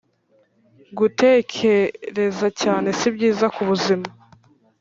[0.97, 4.07] gutekereza cyane si byiza kubuzima